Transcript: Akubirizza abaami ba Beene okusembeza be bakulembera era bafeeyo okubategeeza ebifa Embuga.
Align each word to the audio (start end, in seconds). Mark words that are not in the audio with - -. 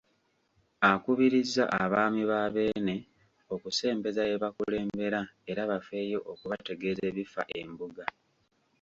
Akubirizza 0.91 1.63
abaami 1.83 2.23
ba 2.31 2.41
Beene 2.53 2.97
okusembeza 3.53 4.21
be 4.27 4.35
bakulembera 4.43 5.21
era 5.51 5.61
bafeeyo 5.71 6.19
okubategeeza 6.31 7.03
ebifa 7.11 7.41
Embuga. 7.61 8.05